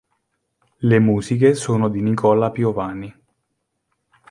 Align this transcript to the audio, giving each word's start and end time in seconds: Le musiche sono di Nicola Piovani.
Le 0.79 0.97
musiche 0.99 1.53
sono 1.53 1.87
di 1.87 2.01
Nicola 2.01 2.49
Piovani. 2.49 3.15